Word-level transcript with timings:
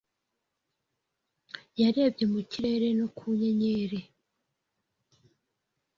Yarebye 1.81 2.25
mu 2.33 2.41
kirere 2.51 2.87
no 2.97 3.07
ku 3.17 3.25
nyenyeri. 3.39 3.99